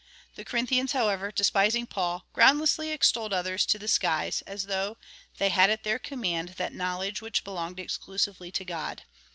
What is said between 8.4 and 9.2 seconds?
to God.